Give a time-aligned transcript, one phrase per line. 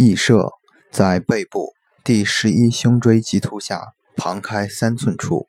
[0.00, 0.52] 异射，
[0.92, 1.72] 在背部
[2.04, 5.48] 第十一胸椎棘突下旁开三寸处。